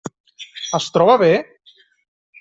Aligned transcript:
Es 0.77 0.87
troba 0.95 1.17
bé? 1.23 1.29